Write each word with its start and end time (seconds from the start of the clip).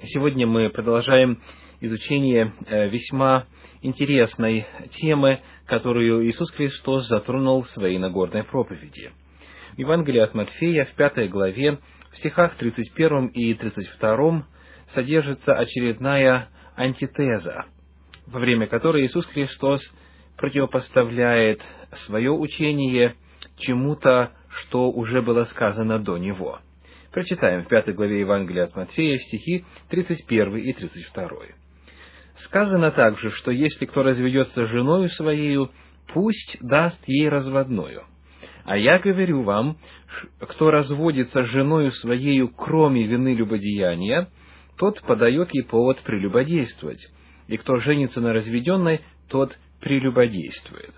Сегодня 0.00 0.46
мы 0.48 0.68
продолжаем 0.70 1.40
изучение 1.80 2.52
э, 2.66 2.88
весьма 2.88 3.46
интересной 3.82 4.66
темы, 4.92 5.40
которую 5.66 6.26
Иисус 6.26 6.50
Христос 6.50 7.06
затронул 7.06 7.62
в 7.62 7.68
своей 7.68 7.98
Нагорной 7.98 8.42
проповеди. 8.42 9.12
В 9.76 9.78
Евангелии 9.78 10.20
от 10.20 10.34
Матфея, 10.34 10.86
в 10.86 10.94
пятой 10.94 11.28
главе, 11.28 11.78
в 12.10 12.16
стихах 12.18 12.56
31 12.56 13.28
и 13.28 13.54
32 13.54 14.46
содержится 14.94 15.54
очередная 15.54 16.48
антитеза, 16.74 17.66
во 18.26 18.40
время 18.40 18.66
которой 18.66 19.06
Иисус 19.06 19.26
Христос 19.26 19.82
противопоставляет 20.36 21.62
свое 22.06 22.32
учение 22.32 23.14
чему-то, 23.58 24.32
что 24.48 24.90
уже 24.90 25.22
было 25.22 25.44
сказано 25.44 26.00
до 26.00 26.18
Него– 26.18 26.58
Прочитаем 27.12 27.64
в 27.64 27.68
пятой 27.68 27.92
главе 27.92 28.20
Евангелия 28.20 28.64
от 28.64 28.74
Матфея 28.74 29.18
стихи 29.18 29.66
31 29.90 30.56
и 30.56 30.72
32. 30.72 31.28
Сказано 32.44 32.90
также, 32.90 33.30
что 33.32 33.50
если 33.50 33.84
кто 33.84 34.02
разведется 34.02 34.64
женою 34.66 35.10
своею, 35.10 35.70
пусть 36.14 36.56
даст 36.62 37.02
ей 37.06 37.28
разводную. 37.28 38.04
А 38.64 38.78
я 38.78 38.98
говорю 38.98 39.42
вам, 39.42 39.76
кто 40.40 40.70
разводится 40.70 41.44
женою 41.44 41.90
своею, 41.90 42.48
кроме 42.48 43.06
вины 43.06 43.34
любодеяния, 43.34 44.28
тот 44.78 45.02
подает 45.02 45.52
ей 45.52 45.64
повод 45.64 46.00
прелюбодействовать, 46.02 47.06
и 47.46 47.58
кто 47.58 47.76
женится 47.76 48.22
на 48.22 48.32
разведенной, 48.32 49.02
тот 49.28 49.58
прелюбодействует. 49.80 50.94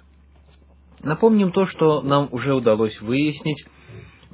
Напомним 1.03 1.51
то, 1.51 1.67
что 1.67 2.03
нам 2.03 2.29
уже 2.31 2.55
удалось 2.55 3.01
выяснить 3.01 3.67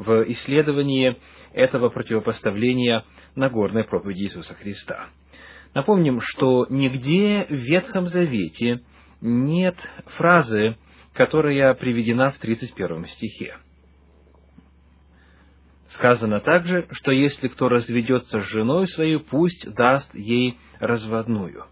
в 0.01 0.25
исследовании 0.33 1.17
этого 1.53 1.91
противопоставления 1.91 3.05
Нагорной 3.35 3.85
проповеди 3.85 4.23
Иисуса 4.23 4.55
Христа. 4.55 5.09
Напомним, 5.75 6.21
что 6.23 6.67
нигде 6.71 7.47
в 7.49 7.55
Ветхом 7.55 8.09
Завете 8.09 8.81
нет 9.21 9.77
фразы, 10.17 10.77
которая 11.13 11.75
приведена 11.75 12.31
в 12.31 12.39
31 12.39 13.05
стихе. 13.07 13.57
Сказано 15.91 16.41
также, 16.41 16.87
что 16.93 17.11
если 17.11 17.49
кто 17.49 17.69
разведется 17.69 18.41
с 18.41 18.49
женой 18.49 18.89
своей, 18.89 19.19
пусть 19.19 19.69
даст 19.75 20.15
ей 20.15 20.57
разводную. 20.79 21.67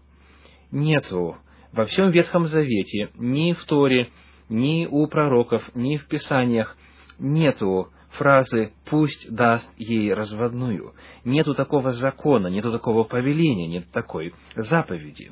Нету 0.71 1.37
во 1.71 1.85
всем 1.85 2.11
Ветхом 2.11 2.45
Завете, 2.45 3.09
ни 3.15 3.53
в 3.53 3.65
Торе, 3.65 4.09
ни 4.49 4.87
у 4.89 5.07
пророков, 5.07 5.63
ни 5.73 5.97
в 5.97 6.07
Писаниях, 6.07 6.77
нету 7.17 7.89
фразы 8.11 8.73
«пусть 8.85 9.33
даст 9.33 9.69
ей 9.77 10.13
разводную». 10.13 10.93
Нету 11.23 11.53
такого 11.53 11.93
закона, 11.93 12.47
нету 12.47 12.71
такого 12.71 13.03
повеления, 13.03 13.67
нет 13.67 13.91
такой 13.91 14.33
заповеди. 14.55 15.31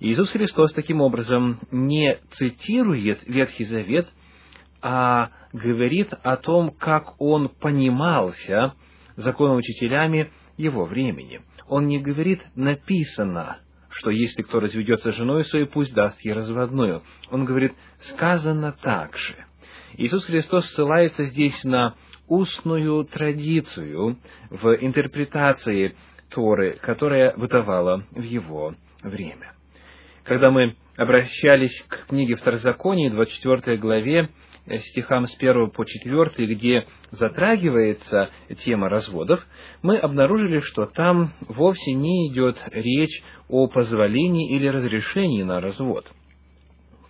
Иисус 0.00 0.30
Христос 0.30 0.72
таким 0.72 1.00
образом 1.00 1.60
не 1.70 2.18
цитирует 2.32 3.26
Ветхий 3.26 3.64
Завет, 3.64 4.08
а 4.82 5.30
говорит 5.52 6.12
о 6.22 6.36
том, 6.36 6.70
как 6.70 7.20
он 7.20 7.48
понимался 7.48 8.74
законоучителями 9.16 10.30
его 10.56 10.84
времени. 10.84 11.40
Он 11.68 11.86
не 11.86 11.98
говорит 11.98 12.42
«написано», 12.54 13.58
что 13.88 14.10
если 14.10 14.42
кто 14.42 14.60
разведется 14.60 15.12
с 15.12 15.16
женой 15.16 15.44
своей, 15.44 15.66
пусть 15.66 15.94
даст 15.94 16.20
ей 16.20 16.34
разводную. 16.34 17.02
Он 17.30 17.44
говорит 17.44 17.72
«сказано 18.10 18.72
так 18.82 19.16
же». 19.16 19.46
Иисус 19.96 20.24
Христос 20.24 20.66
ссылается 20.70 21.24
здесь 21.26 21.62
на 21.62 21.94
устную 22.26 23.04
традицию 23.04 24.18
в 24.50 24.74
интерпретации 24.80 25.94
Торы, 26.30 26.78
которая 26.82 27.36
бытовала 27.36 28.04
в 28.10 28.22
его 28.22 28.74
время. 29.02 29.52
Когда 30.24 30.50
мы 30.50 30.74
обращались 30.96 31.80
к 31.88 32.06
книге 32.08 32.34
Второзакония, 32.34 33.10
24 33.10 33.76
главе, 33.76 34.30
стихам 34.90 35.28
с 35.28 35.36
1 35.36 35.70
по 35.70 35.84
4, 35.84 36.54
где 36.54 36.86
затрагивается 37.12 38.30
тема 38.64 38.88
разводов, 38.88 39.46
мы 39.82 39.98
обнаружили, 39.98 40.60
что 40.60 40.86
там 40.86 41.34
вовсе 41.40 41.92
не 41.92 42.32
идет 42.32 42.56
речь 42.72 43.22
о 43.48 43.68
позволении 43.68 44.56
или 44.56 44.66
разрешении 44.66 45.42
на 45.44 45.60
развод– 45.60 46.10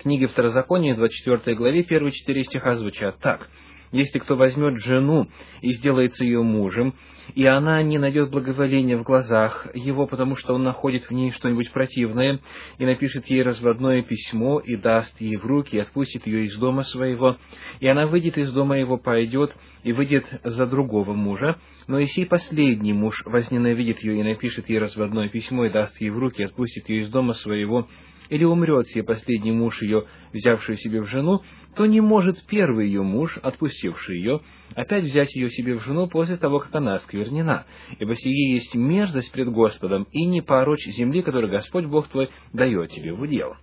книге 0.04 0.26
Второзакония, 0.26 0.94
24 0.94 1.56
главе, 1.56 1.82
первые 1.82 2.12
четыре 2.12 2.44
стиха 2.44 2.76
звучат 2.76 3.18
так. 3.20 3.48
«Если 3.90 4.18
кто 4.18 4.36
возьмет 4.36 4.82
жену 4.82 5.28
и 5.62 5.72
сделается 5.72 6.24
ее 6.24 6.42
мужем, 6.42 6.94
и 7.34 7.46
она 7.46 7.82
не 7.82 7.96
найдет 7.96 8.30
благоволения 8.30 8.98
в 8.98 9.02
глазах 9.02 9.66
его, 9.72 10.06
потому 10.06 10.36
что 10.36 10.52
он 10.52 10.62
находит 10.62 11.04
в 11.04 11.10
ней 11.12 11.30
что-нибудь 11.30 11.72
противное, 11.72 12.40
и 12.78 12.84
напишет 12.84 13.28
ей 13.28 13.42
разводное 13.42 14.02
письмо, 14.02 14.58
и 14.58 14.76
даст 14.76 15.18
ей 15.22 15.36
в 15.36 15.46
руки, 15.46 15.76
и 15.76 15.78
отпустит 15.80 16.26
ее 16.26 16.46
из 16.46 16.56
дома 16.58 16.82
своего, 16.82 17.38
и 17.80 17.86
она 17.86 18.06
выйдет 18.06 18.36
из 18.36 18.52
дома 18.52 18.76
его, 18.76 18.98
пойдет, 18.98 19.56
и 19.84 19.92
выйдет 19.92 20.26
за 20.42 20.66
другого 20.66 21.14
мужа, 21.14 21.56
но 21.86 21.98
и 21.98 22.24
последний 22.26 22.92
муж 22.92 23.22
возненавидит 23.24 24.00
ее, 24.00 24.20
и 24.20 24.22
напишет 24.22 24.68
ей 24.68 24.80
разводное 24.80 25.30
письмо, 25.30 25.64
и 25.64 25.70
даст 25.70 25.98
ей 26.00 26.10
в 26.10 26.18
руки, 26.18 26.42
и 26.42 26.44
отпустит 26.44 26.90
ее 26.90 27.04
из 27.04 27.10
дома 27.10 27.32
своего, 27.34 27.88
или 28.28 28.44
умрет 28.44 28.86
сей 28.88 29.02
последний 29.02 29.52
муж 29.52 29.80
ее, 29.82 30.04
взявший 30.32 30.76
себе 30.78 31.00
в 31.02 31.08
жену, 31.08 31.40
то 31.76 31.86
не 31.86 32.00
может 32.00 32.44
первый 32.46 32.86
ее 32.86 33.02
муж, 33.02 33.38
отпустивший 33.42 34.18
ее, 34.18 34.40
опять 34.74 35.04
взять 35.04 35.34
ее 35.34 35.50
себе 35.50 35.78
в 35.78 35.84
жену 35.84 36.08
после 36.08 36.36
того, 36.36 36.60
как 36.60 36.74
она 36.74 36.96
осквернена. 36.96 37.66
Ибо 37.98 38.16
сие 38.16 38.54
есть 38.54 38.74
мерзость 38.74 39.32
пред 39.32 39.50
Господом, 39.50 40.06
и 40.12 40.24
не 40.26 40.40
порочь 40.40 40.86
земли, 40.96 41.22
которую 41.22 41.50
Господь 41.50 41.84
Бог 41.86 42.08
твой 42.08 42.30
дает 42.52 42.90
тебе 42.90 43.12
в 43.12 43.20
удел. 43.20 43.54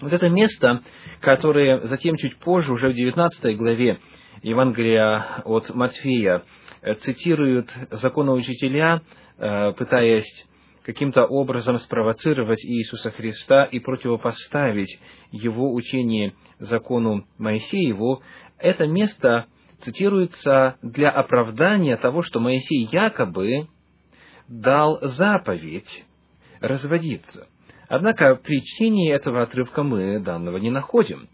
Вот 0.00 0.12
это 0.12 0.28
место, 0.28 0.82
которое 1.20 1.80
затем 1.86 2.16
чуть 2.16 2.36
позже, 2.38 2.72
уже 2.72 2.88
в 2.88 2.94
19 2.94 3.56
главе 3.56 3.98
Евангелия 4.42 5.42
от 5.44 5.72
Матфея, 5.74 6.42
э, 6.82 6.94
цитируют 6.96 7.70
законоучителя, 7.90 9.02
э, 9.38 9.72
пытаясь 9.72 10.46
каким-то 10.84 11.24
образом 11.24 11.78
спровоцировать 11.78 12.64
Иисуса 12.64 13.10
Христа 13.10 13.64
и 13.64 13.78
противопоставить 13.78 14.98
его 15.30 15.72
учение 15.72 16.34
закону 16.58 17.26
Моисееву, 17.38 18.22
это 18.58 18.86
место 18.86 19.46
цитируется 19.82 20.76
для 20.82 21.10
оправдания 21.10 21.96
того, 21.96 22.22
что 22.22 22.40
Моисей 22.40 22.88
якобы 22.90 23.68
дал 24.48 24.98
заповедь 25.02 26.04
разводиться. 26.60 27.48
Однако 27.88 28.36
причине 28.36 29.12
этого 29.12 29.42
отрывка 29.42 29.82
мы 29.82 30.20
данного 30.20 30.56
не 30.58 30.70
находим. 30.70 31.28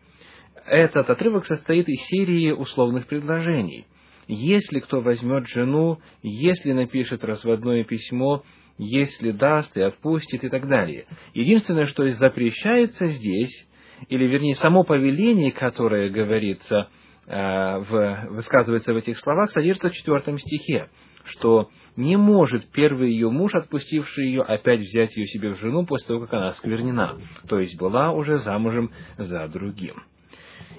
Этот 0.67 1.09
отрывок 1.09 1.47
состоит 1.47 1.89
из 1.89 2.01
серии 2.09 2.51
условных 2.51 3.07
предложений. 3.07 3.87
Если 4.29 4.81
кто 4.81 5.01
возьмет 5.01 5.49
жену, 5.49 5.99
если 6.23 6.73
напишет 6.73 7.25
разводное 7.25 7.83
письмо, 7.85 8.45
если 8.77 9.33
даст 9.33 9.75
и 9.77 9.81
отпустит 9.81 10.45
и 10.45 10.49
так 10.51 10.69
далее. 10.69 11.07
Единственное, 11.33 11.87
что 11.87 12.09
запрещается 12.13 13.09
здесь, 13.09 13.67
или 14.09 14.25
вернее 14.27 14.55
само 14.57 14.85
повеление, 14.85 15.51
которое 15.51 16.11
говорится, 16.11 16.89
э, 17.27 17.33
в, 17.35 18.27
высказывается 18.31 18.93
в 18.93 18.99
этих 18.99 19.19
словах, 19.19 19.51
содержится 19.51 19.89
в 19.89 19.95
четвертом 19.95 20.39
стихе, 20.39 20.91
что 21.25 21.71
не 21.97 22.17
может 22.17 22.71
первый 22.71 23.11
ее 23.11 23.31
муж, 23.31 23.55
отпустивший 23.55 24.27
ее, 24.27 24.43
опять 24.43 24.81
взять 24.81 25.17
ее 25.17 25.27
себе 25.27 25.55
в 25.55 25.59
жену 25.59 25.87
после 25.87 26.09
того, 26.09 26.21
как 26.21 26.35
она 26.35 26.53
сквернена, 26.53 27.19
то 27.49 27.59
есть 27.59 27.79
была 27.79 28.13
уже 28.13 28.39
замужем 28.41 28.93
за 29.17 29.49
другим. 29.49 30.03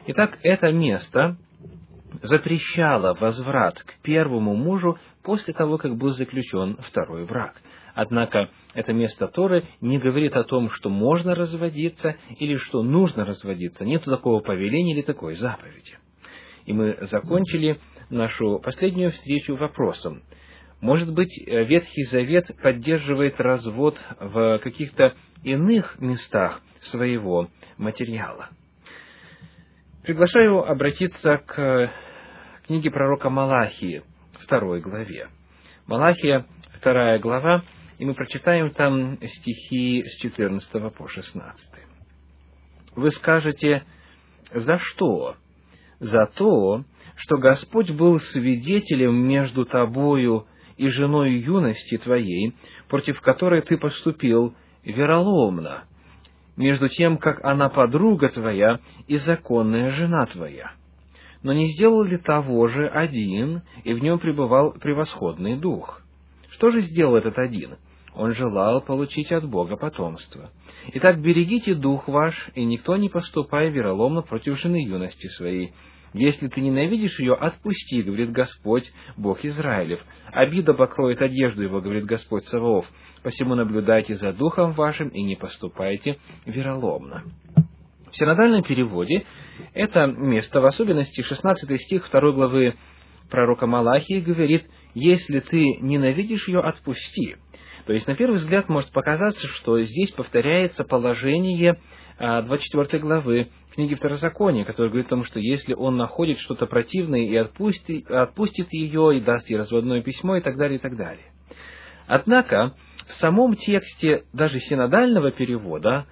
Итак, 0.05 0.37
это 0.43 0.71
место 0.71 1.37
запрещало 2.21 3.13
возврат 3.13 3.81
к 3.81 4.01
первому 4.01 4.55
мужу 4.55 4.97
после 5.23 5.53
того, 5.53 5.77
как 5.77 5.95
был 5.95 6.11
заключен 6.11 6.77
второй 6.87 7.25
брак. 7.25 7.55
Однако 7.95 8.49
это 8.73 8.93
место 8.93 9.27
Торы 9.27 9.65
не 9.81 9.97
говорит 9.97 10.35
о 10.35 10.43
том, 10.43 10.69
что 10.71 10.89
можно 10.89 11.35
разводиться 11.35 12.15
или 12.37 12.57
что 12.57 12.83
нужно 12.83 13.25
разводиться. 13.25 13.83
Нет 13.83 14.03
такого 14.05 14.39
повеления 14.41 14.93
или 14.93 15.01
такой 15.01 15.35
заповеди. 15.35 15.97
И 16.65 16.73
мы 16.73 16.97
закончили 17.01 17.79
нашу 18.09 18.59
последнюю 18.59 19.11
встречу 19.11 19.55
вопросом. 19.55 20.21
Может 20.81 21.13
быть, 21.13 21.31
Ветхий 21.45 22.03
Завет 22.05 22.55
поддерживает 22.61 23.39
развод 23.39 23.97
в 24.19 24.59
каких-то 24.59 25.13
иных 25.43 25.99
местах 25.99 26.61
своего 26.83 27.49
материала. 27.77 28.49
Приглашаю 30.03 30.63
обратиться 30.63 31.37
к 31.45 31.91
книге 32.69 32.91
пророка 32.91 33.31
Малахии, 33.31 34.03
второй 34.43 34.79
главе. 34.79 35.29
Малахия, 35.87 36.45
вторая 36.77 37.17
глава, 37.17 37.63
и 37.97 38.05
мы 38.05 38.13
прочитаем 38.13 38.69
там 38.69 39.17
стихи 39.17 40.03
с 40.05 40.21
14 40.21 40.93
по 40.93 41.07
16. 41.07 41.59
Вы 42.95 43.09
скажете, 43.09 43.85
за 44.53 44.77
что? 44.77 45.35
За 45.99 46.27
то, 46.27 46.83
что 47.15 47.37
Господь 47.39 47.89
был 47.89 48.19
свидетелем 48.19 49.15
между 49.15 49.65
тобою 49.65 50.45
и 50.77 50.89
женой 50.89 51.39
юности 51.39 51.97
твоей, 51.97 52.55
против 52.87 53.19
которой 53.21 53.63
ты 53.63 53.79
поступил 53.79 54.53
вероломно, 54.83 55.85
между 56.55 56.87
тем, 56.87 57.17
как 57.17 57.43
она 57.43 57.69
подруга 57.69 58.29
твоя 58.29 58.79
и 59.07 59.17
законная 59.17 59.89
жена 59.89 60.27
твоя. 60.27 60.73
Но 61.41 61.53
не 61.53 61.71
сделал 61.73 62.03
ли 62.03 62.17
того 62.17 62.67
же 62.67 62.87
один, 62.87 63.61
и 63.83 63.93
в 63.93 64.03
нем 64.03 64.19
пребывал 64.19 64.73
превосходный 64.73 65.57
дух? 65.57 66.01
Что 66.51 66.71
же 66.71 66.81
сделал 66.81 67.15
этот 67.15 67.37
один? 67.37 67.77
Он 68.13 68.33
желал 68.33 68.81
получить 68.81 69.31
от 69.31 69.47
Бога 69.47 69.77
потомство. 69.77 70.49
Итак, 70.93 71.21
берегите 71.21 71.75
дух 71.75 72.07
ваш, 72.07 72.49
и 72.55 72.65
никто 72.65 72.97
не 72.97 73.07
поступай 73.07 73.69
вероломно 73.69 74.21
против 74.21 74.59
жены 74.59 74.83
юности 74.83 75.27
своей, 75.27 75.73
если 76.13 76.47
ты 76.47 76.61
ненавидишь 76.61 77.19
ее, 77.19 77.33
отпусти, 77.33 78.01
говорит 78.01 78.31
Господь, 78.31 78.91
Бог 79.15 79.45
Израилев. 79.45 79.99
Обида 80.31 80.73
покроет 80.73 81.21
одежду 81.21 81.61
его, 81.61 81.81
говорит 81.81 82.05
Господь 82.05 82.43
Саваоф. 82.45 82.85
Посему 83.21 83.55
наблюдайте 83.55 84.15
за 84.15 84.33
духом 84.33 84.73
вашим 84.73 85.09
и 85.09 85.21
не 85.21 85.35
поступайте 85.35 86.17
вероломно. 86.45 87.23
В 88.11 88.17
синодальном 88.17 88.63
переводе 88.63 89.25
это 89.73 90.07
место, 90.07 90.61
в 90.61 90.65
особенности 90.65 91.21
16 91.21 91.81
стих 91.81 92.09
2 92.11 92.31
главы 92.31 92.75
пророка 93.29 93.67
Малахии, 93.67 94.19
говорит, 94.19 94.65
«Если 94.93 95.39
ты 95.39 95.77
ненавидишь 95.79 96.47
ее, 96.47 96.59
отпусти». 96.59 97.35
То 97.85 97.93
есть, 97.93 98.07
на 98.07 98.15
первый 98.15 98.37
взгляд, 98.37 98.69
может 98.69 98.91
показаться, 98.91 99.47
что 99.47 99.81
здесь 99.81 100.11
повторяется 100.11 100.83
положение 100.83 101.79
24 102.19 102.87
а, 102.91 102.99
главы 102.99 103.47
книги 103.73 103.95
Второзакония, 103.95 104.65
который 104.65 104.89
говорит 104.89 105.07
о 105.07 105.11
том, 105.11 105.23
что 105.23 105.39
если 105.39 105.73
он 105.73 105.95
находит 105.97 106.39
что-то 106.39 106.65
противное 106.65 107.21
и 107.21 107.35
отпустит, 107.35 108.09
отпустит 108.11 108.73
ее, 108.73 109.17
и 109.17 109.21
даст 109.21 109.49
ей 109.49 109.57
разводное 109.57 110.01
письмо, 110.01 110.35
и 110.35 110.41
так 110.41 110.57
далее, 110.57 110.77
и 110.77 110.81
так 110.81 110.97
далее. 110.97 111.31
Однако, 112.07 112.75
в 113.07 113.13
самом 113.15 113.55
тексте 113.55 114.23
даже 114.33 114.59
синодального 114.59 115.31
перевода, 115.31 116.07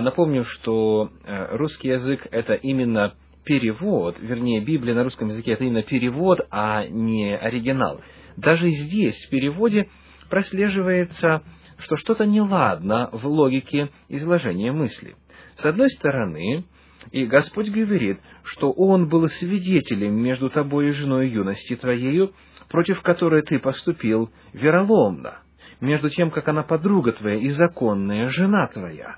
напомню, 0.00 0.44
что 0.44 1.10
э, 1.24 1.56
русский 1.56 1.88
язык– 1.88 2.26
это 2.30 2.54
именно 2.54 3.14
перевод, 3.44 4.16
вернее, 4.20 4.60
Библия 4.60 4.94
на 4.94 5.02
русском 5.02 5.28
языке– 5.28 5.52
это 5.54 5.64
именно 5.64 5.82
перевод, 5.82 6.40
а 6.50 6.86
не 6.86 7.36
оригинал. 7.36 8.00
Даже 8.36 8.68
здесь, 8.68 9.16
в 9.26 9.30
переводе, 9.30 9.88
прослеживается, 10.30 11.42
что 11.78 11.96
что-то 11.96 12.26
неладно 12.26 13.10
в 13.12 13.26
логике 13.26 13.90
изложения 14.08 14.72
мысли. 14.72 15.16
С 15.56 15.64
одной 15.64 15.90
стороны, 15.90 16.64
и 17.10 17.26
Господь 17.26 17.68
говорит, 17.68 18.20
что 18.44 18.70
Он 18.70 19.08
был 19.08 19.28
свидетелем 19.28 20.14
между 20.14 20.48
тобой 20.48 20.88
и 20.88 20.92
женой 20.92 21.28
юности 21.28 21.76
твоею, 21.76 22.32
против 22.68 23.02
которой 23.02 23.42
ты 23.42 23.58
поступил 23.58 24.30
вероломно, 24.52 25.40
между 25.80 26.08
тем, 26.08 26.30
как 26.30 26.46
она 26.48 26.62
подруга 26.62 27.12
твоя 27.12 27.36
и 27.36 27.50
законная 27.50 28.28
жена 28.28 28.68
твоя. 28.68 29.16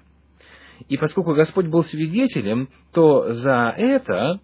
И 0.89 0.97
поскольку 0.97 1.35
Господь 1.35 1.67
был 1.67 1.85
свидетелем, 1.85 2.69
то 2.93 3.33
за 3.33 3.75
это 3.77 4.41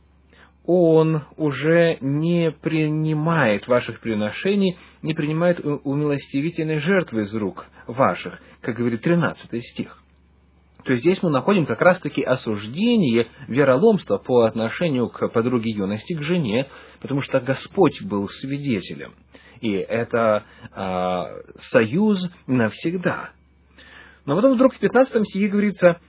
Он 0.65 1.23
уже 1.37 1.99
не 2.01 2.51
принимает 2.51 3.67
ваших 3.67 4.01
приношений, 4.01 4.79
не 5.03 5.15
принимает 5.15 5.61
умилостивительной 5.61 6.79
жертвы 6.79 7.23
из 7.23 7.35
рук 7.35 7.67
ваших, 7.87 8.41
как 8.61 8.77
говорит 8.77 9.03
13 9.03 9.63
стих 9.63 10.01
то 10.85 10.95
здесь 10.97 11.23
мы 11.23 11.31
находим 11.31 11.67
как 11.67 11.81
раз-таки 11.81 12.23
осуждение 12.23 13.29
вероломства 13.49 14.19
по 14.19 14.43
отношению 14.43 15.09
к 15.09 15.29
подруге 15.29 15.71
юности, 15.71 16.15
к 16.15 16.23
жене, 16.23 16.69
потому 17.01 17.23
что 17.23 17.41
Господь 17.41 18.01
был 18.03 18.29
свидетелем. 18.29 19.15
И 19.61 19.73
это 19.73 20.45
э, 20.75 21.23
союз 21.71 22.19
навсегда. 22.47 23.31
Но 24.25 24.37
потом 24.37 24.55
вдруг 24.55 24.75
в 24.75 24.79
15 24.79 25.29
стихе 25.29 25.49
говорится, 25.49 26.01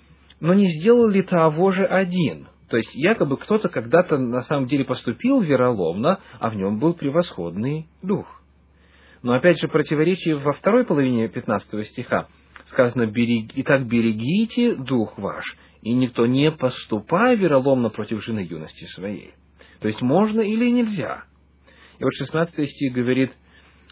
но 0.41 0.55
не 0.55 0.65
сделал 0.71 1.07
ли 1.07 1.21
того 1.21 1.71
же 1.71 1.85
один? 1.85 2.47
То 2.67 2.77
есть, 2.77 2.93
якобы 2.95 3.37
кто-то 3.37 3.69
когда-то 3.69 4.17
на 4.17 4.41
самом 4.41 4.67
деле 4.67 4.83
поступил 4.83 5.39
вероломно, 5.41 6.19
а 6.39 6.49
в 6.49 6.55
нем 6.55 6.79
был 6.79 6.93
превосходный 6.93 7.87
дух. 8.01 8.41
Но 9.23 9.33
опять 9.33 9.59
же, 9.59 9.67
противоречие 9.67 10.37
во 10.37 10.53
второй 10.53 10.83
половине 10.83 11.27
15 11.27 11.87
стиха 11.87 12.27
сказано, 12.67 13.05
берег... 13.05 13.51
«Итак, 13.55 13.85
берегите 13.85 14.75
дух 14.75 15.17
ваш, 15.17 15.45
и 15.83 15.93
никто 15.93 16.25
не 16.25 16.51
поступай 16.51 17.35
вероломно 17.35 17.89
против 17.89 18.23
жены 18.23 18.39
юности 18.39 18.85
своей». 18.95 19.33
То 19.79 19.87
есть, 19.87 20.01
можно 20.01 20.41
или 20.41 20.71
нельзя. 20.71 21.25
И 21.99 22.03
вот 22.03 22.13
16 22.13 22.67
стих 22.67 22.93
говорит, 22.93 23.31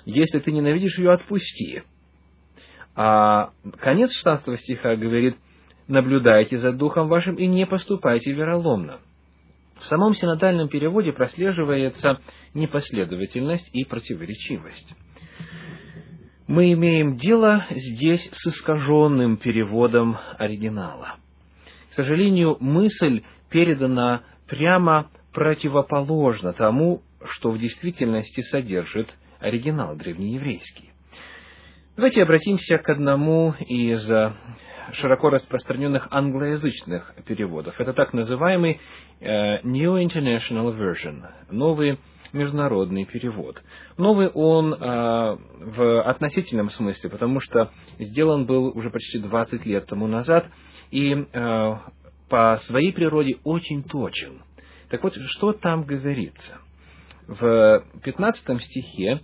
«Если 0.06 0.40
ты 0.40 0.52
ненавидишь 0.52 0.98
ее, 0.98 1.12
отпусти». 1.12 1.84
А 2.95 3.52
конец 3.80 4.12
16 4.13 4.60
стиха 4.62 4.95
говорит, 4.95 5.36
«Наблюдайте 5.89 6.57
за 6.57 6.71
духом 6.71 7.09
вашим 7.09 7.36
и 7.36 7.45
не 7.45 7.65
поступайте 7.65 8.31
вероломно». 8.31 9.00
В 9.81 9.86
самом 9.88 10.13
синодальном 10.13 10.69
переводе 10.69 11.12
прослеживается 11.12 12.19
непоследовательность 12.53 13.69
и 13.74 13.83
противоречивость 13.83 14.95
мы 16.50 16.74
имеем 16.74 17.15
дело 17.18 17.68
здесь 17.69 18.27
с 18.33 18.47
искаженным 18.47 19.38
переводом 19.38 20.18
оригинала. 20.39 21.18
К 21.92 21.94
сожалению, 21.94 22.57
мысль 22.59 23.21
передана 23.51 24.24
прямо 24.47 25.12
противоположно 25.31 26.53
тому, 26.53 27.03
что 27.24 27.51
в 27.51 27.59
действительности 27.59 28.42
содержит 28.42 29.13
оригинал 29.39 29.95
древнееврейский. 29.95 30.89
Давайте 31.95 32.24
обратимся 32.24 32.80
к 32.80 32.89
одному 32.89 33.53
из 33.59 34.09
широко 34.94 35.30
распространенных 35.30 36.08
англоязычных 36.12 37.14
переводов. 37.26 37.80
Это 37.80 37.94
так 37.94 38.14
называемый 38.14 38.80
э, 39.20 39.62
New 39.64 39.96
International 39.98 40.76
Version, 40.78 41.26
новый 41.50 42.00
международный 42.34 43.06
перевод. 43.06 43.62
Новый 43.98 44.30
он 44.30 44.74
э, 44.74 44.78
в 44.78 46.02
относительном 46.04 46.70
смысле, 46.70 47.10
потому 47.10 47.40
что 47.40 47.72
сделан 47.98 48.46
был 48.46 48.68
уже 48.78 48.90
почти 48.90 49.20
20 49.20 49.66
лет 49.66 49.86
тому 49.88 50.08
назад 50.08 50.46
и 50.92 51.14
э, 51.14 51.76
по 52.30 52.60
своей 52.68 52.94
природе 52.94 53.38
очень 53.44 53.84
точен. 53.84 54.44
Так 54.90 55.04
вот, 55.04 55.16
что 55.16 55.54
там 55.54 55.84
говорится? 55.84 56.60
В 57.28 57.84
15 58.04 58.62
стихе, 58.64 59.22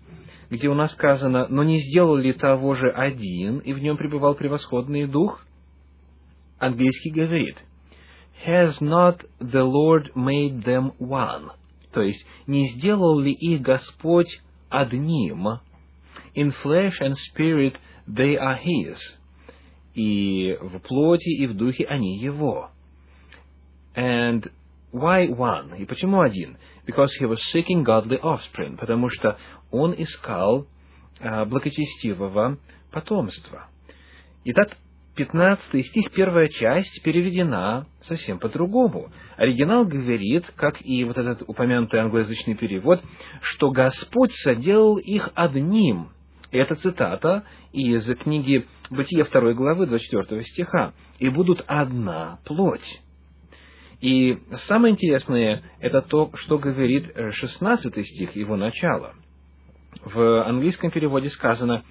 где 0.49 0.69
у 0.69 0.75
нас 0.75 0.91
сказано, 0.93 1.47
«Но 1.49 1.63
не 1.63 1.79
сделал 1.79 2.15
ли 2.15 2.33
того 2.33 2.75
же 2.75 2.89
один, 2.91 3.59
и 3.59 3.73
в 3.73 3.79
нем 3.79 3.97
пребывал 3.97 4.35
превосходный 4.35 5.07
дух?» 5.07 5.44
Английский 6.59 7.11
говорит, 7.11 7.57
«Has 8.45 8.79
not 8.79 9.25
the 9.39 9.63
Lord 9.63 10.13
made 10.15 10.63
them 10.63 10.93
one?» 10.99 11.51
То 11.91 12.01
есть, 12.01 12.25
не 12.45 12.67
сделал 12.73 13.19
ли 13.19 13.31
их 13.31 13.61
Господь 13.61 14.41
одним? 14.69 15.59
In 16.35 16.53
flesh 16.63 16.99
and 17.01 17.15
spirit 17.31 17.75
they 18.07 18.35
are 18.35 18.57
His. 18.61 18.97
И 19.93 20.57
в 20.59 20.79
плоти, 20.79 21.29
и 21.29 21.47
в 21.47 21.55
духе 21.55 21.85
они 21.85 22.19
Его. 22.19 22.69
And 23.95 24.51
why 24.91 25.27
one? 25.27 25.77
И 25.77 25.85
почему 25.85 26.21
один? 26.21 26.57
Because 26.85 27.09
he 27.19 27.25
was 27.25 27.39
seeking 27.53 27.83
godly 27.83 28.19
offspring. 28.21 28.77
Потому 28.77 29.09
что 29.09 29.37
он 29.71 29.93
искал 29.97 30.67
uh, 31.21 31.45
благочестивого 31.45 32.57
потомства. 32.91 33.69
Итак, 34.43 34.77
15 35.15 35.85
стих, 35.85 36.11
первая 36.11 36.49
часть, 36.49 37.01
переведена 37.03 37.87
совсем 38.01 38.37
по-другому. 38.37 39.09
Оригинал 39.37 39.85
говорит, 39.85 40.45
как 40.55 40.85
и 40.85 41.03
вот 41.05 41.17
этот 41.17 41.43
упомянутый 41.47 42.01
англоязычный 42.01 42.55
перевод, 42.55 43.01
что 43.41 43.71
Господь 43.71 44.31
соделал 44.43 44.97
их 44.97 45.29
одним. 45.35 46.09
Это 46.51 46.75
цитата 46.75 47.43
из 47.71 48.05
книги 48.17 48.65
Бытия 48.89 49.25
2 49.25 49.53
главы 49.53 49.87
24 49.87 50.43
стиха. 50.43 50.93
«И 51.19 51.29
будут 51.29 51.63
одна 51.65 52.39
плоть». 52.45 53.01
И 54.01 54.37
самое 54.67 54.93
интересное, 54.93 55.63
это 55.79 56.01
то, 56.01 56.29
что 56.35 56.59
говорит 56.59 57.11
16 57.15 58.05
стих, 58.05 58.35
его 58.35 58.57
начало. 58.57 59.15
В 60.03 60.43
английском 60.45 60.91
переводе 60.91 61.29
сказано 61.29 61.83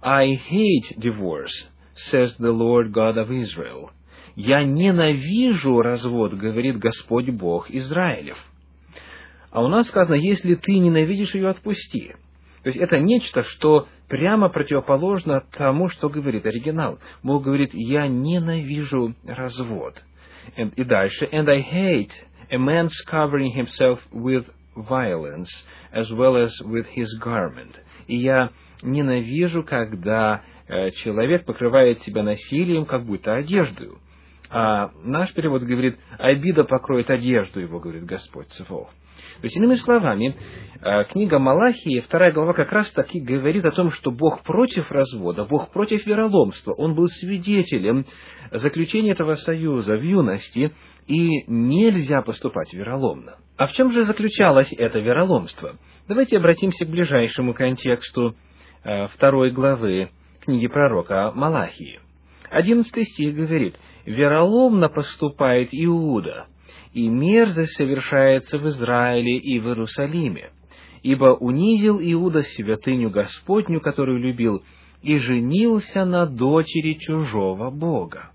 «I 0.00 0.34
hate 0.50 0.98
divorce, 0.98 1.70
says 2.10 2.34
the 2.38 2.52
Lord 2.52 2.92
God 2.92 3.16
of 3.16 3.30
Israel. 3.30 3.90
Я 4.34 4.64
ненавижу 4.64 5.82
развод, 5.82 6.34
говорит 6.34 6.78
Господь 6.78 7.28
Бог 7.30 7.70
Израилев. 7.70 8.38
А 9.50 9.62
у 9.62 9.68
нас 9.68 9.88
сказано, 9.88 10.14
если 10.14 10.54
ты 10.54 10.78
ненавидишь 10.78 11.34
ее, 11.34 11.48
отпусти. 11.48 12.14
То 12.62 12.68
есть 12.68 12.78
это 12.78 12.98
нечто, 12.98 13.42
что 13.42 13.88
прямо 14.08 14.48
противоположно 14.48 15.44
тому, 15.52 15.88
что 15.88 16.08
говорит 16.08 16.46
оригинал. 16.46 16.98
Бог 17.22 17.44
говорит, 17.44 17.70
я 17.74 18.06
ненавижу 18.06 19.14
развод. 19.26 20.02
И 20.56 20.84
дальше, 20.84 21.28
and 21.30 21.48
I 21.48 21.60
hate 21.60 22.12
a 22.50 22.56
man's 22.56 22.92
covering 23.10 23.52
himself 23.52 24.00
with 24.12 24.46
violence, 24.74 25.48
as 25.92 26.10
well 26.10 26.36
as 26.36 26.50
with 26.64 26.86
his 26.94 27.08
garment. 27.20 27.76
и 28.06 28.16
я 28.16 28.50
ненавижу, 28.82 29.64
когда 29.64 30.42
человек 31.02 31.44
покрывает 31.44 32.02
себя 32.02 32.22
насилием, 32.22 32.84
как 32.84 33.04
будто 33.04 33.34
одеждою. 33.34 33.98
А 34.50 34.90
наш 35.02 35.32
перевод 35.32 35.62
говорит, 35.62 35.98
обида 36.18 36.64
покроет 36.64 37.10
одежду 37.10 37.60
его, 37.60 37.80
говорит 37.80 38.04
Господь 38.04 38.48
Цвох. 38.48 38.90
То 39.40 39.46
есть, 39.46 39.56
иными 39.56 39.74
словами, 39.76 40.36
э, 40.80 41.04
книга 41.10 41.38
Малахии, 41.38 42.00
вторая 42.00 42.32
глава, 42.32 42.52
как 42.52 42.70
раз 42.70 42.90
таки 42.92 43.18
говорит 43.18 43.64
о 43.64 43.70
том, 43.70 43.90
что 43.92 44.10
Бог 44.10 44.42
против 44.42 44.90
развода, 44.90 45.44
Бог 45.44 45.70
против 45.72 46.06
вероломства. 46.06 46.74
Он 46.76 46.94
был 46.94 47.08
свидетелем 47.08 48.06
заключения 48.50 49.12
этого 49.12 49.34
союза 49.36 49.96
в 49.96 50.02
юности, 50.02 50.72
и 51.06 51.44
нельзя 51.46 52.22
поступать 52.22 52.72
вероломно. 52.72 53.36
А 53.56 53.66
в 53.66 53.72
чем 53.72 53.90
же 53.92 54.04
заключалось 54.04 54.72
это 54.76 55.00
вероломство? 55.00 55.76
Давайте 56.08 56.36
обратимся 56.36 56.84
к 56.84 56.90
ближайшему 56.90 57.54
контексту 57.54 58.36
э, 58.84 59.08
второй 59.08 59.50
главы 59.50 60.10
книги 60.42 60.66
пророка 60.66 61.32
Малахии. 61.34 62.00
Одиннадцатый 62.50 63.04
стих 63.04 63.34
говорит, 63.34 63.76
«Вероломно 64.04 64.88
поступает 64.88 65.68
Иуда, 65.72 66.46
и 66.92 67.08
мерзость 67.08 67.76
совершается 67.76 68.58
в 68.58 68.68
Израиле 68.68 69.36
и 69.36 69.58
в 69.58 69.68
Иерусалиме, 69.68 70.50
ибо 71.02 71.36
унизил 71.36 71.98
Иуда 72.00 72.42
святыню 72.42 73.10
Господню, 73.10 73.80
которую 73.80 74.18
любил, 74.18 74.62
и 75.00 75.16
женился 75.18 76.04
на 76.04 76.26
дочери 76.26 76.94
чужого 76.94 77.70
Бога. 77.70 78.32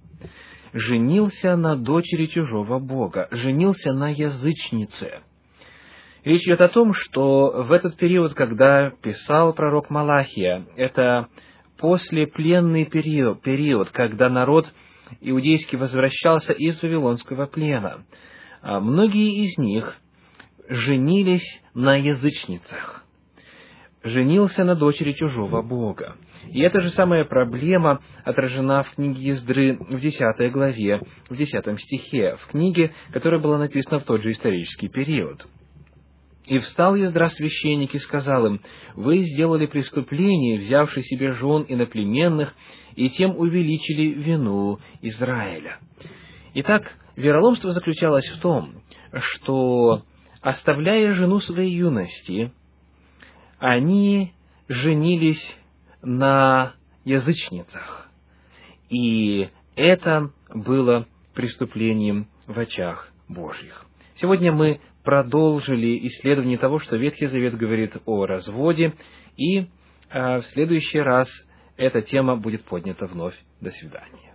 Женился 0.73 1.55
на 1.55 1.75
дочери 1.75 2.25
чужого 2.27 2.79
Бога, 2.79 3.27
женился 3.31 3.93
на 3.93 4.09
язычнице. 4.09 5.21
Речь 6.23 6.43
идет 6.43 6.61
о 6.61 6.67
том, 6.67 6.93
что 6.93 7.63
в 7.63 7.71
этот 7.71 7.95
период, 7.95 8.33
когда 8.33 8.91
писал 9.01 9.53
пророк 9.53 9.89
Малахия, 9.89 10.65
это 10.75 11.27
послепленный 11.77 12.85
период, 12.85 13.41
период, 13.41 13.91
когда 13.91 14.29
народ 14.29 14.67
иудейский 15.21 15.77
возвращался 15.77 16.53
из 16.53 16.81
Вавилонского 16.81 17.45
плена, 17.45 18.03
а 18.61 18.79
многие 18.79 19.45
из 19.45 19.57
них 19.57 19.95
женились 20.67 21.61
на 21.73 21.95
язычницах. 21.95 23.03
Женился 24.03 24.63
на 24.63 24.75
дочери 24.75 25.13
чужого 25.13 25.61
бога. 25.61 26.15
И 26.49 26.61
эта 26.61 26.81
же 26.81 26.91
самая 26.91 27.25
проблема 27.25 28.01
отражена 28.23 28.83
в 28.83 28.95
книге 28.95 29.21
Ездры 29.21 29.77
в 29.79 29.99
10 29.99 30.51
главе, 30.51 31.01
в 31.29 31.35
10 31.35 31.81
стихе, 31.81 32.37
в 32.37 32.47
книге, 32.51 32.93
которая 33.11 33.41
была 33.41 33.57
написана 33.57 33.99
в 33.99 34.03
тот 34.03 34.21
же 34.21 34.31
исторический 34.31 34.87
период. 34.87 35.45
«И 36.47 36.59
встал 36.59 36.95
Ездра 36.95 37.27
священник 37.27 37.93
и 37.93 37.99
сказал 37.99 38.45
им, 38.45 38.61
«Вы 38.95 39.19
сделали 39.19 39.65
преступление, 39.65 40.59
взявши 40.59 41.01
себе 41.01 41.33
жен 41.33 41.65
иноплеменных, 41.67 42.55
и 42.95 43.09
тем 43.09 43.37
увеличили 43.37 44.13
вину 44.13 44.79
Израиля». 45.01 45.77
Итак, 46.53 46.95
вероломство 47.17 47.73
заключалось 47.73 48.27
в 48.29 48.39
том, 48.39 48.81
что, 49.11 50.03
оставляя 50.41 51.13
жену 51.15 51.39
своей 51.41 51.75
юности, 51.75 52.53
они 53.59 54.31
женились 54.69 55.55
на 56.01 56.75
язычницах. 57.03 58.09
И 58.89 59.49
это 59.75 60.31
было 60.53 61.07
преступлением 61.33 62.29
в 62.47 62.57
очах 62.57 63.11
Божьих. 63.27 63.85
Сегодня 64.15 64.53
мы 64.53 64.79
продолжили 65.07 66.05
исследование 66.09 66.57
того, 66.57 66.79
что 66.79 66.97
Ветхий 66.97 67.27
Завет 67.27 67.55
говорит 67.55 67.95
о 68.05 68.25
разводе, 68.25 68.91
и 69.37 69.59
э, 69.59 69.65
в 70.09 70.43
следующий 70.47 70.99
раз 70.99 71.29
эта 71.77 72.01
тема 72.01 72.35
будет 72.35 72.65
поднята 72.65 73.05
вновь. 73.05 73.33
До 73.61 73.71
свидания. 73.71 74.26